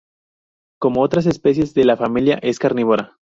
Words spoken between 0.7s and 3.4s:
Como otras especies de la familia, es carnívora.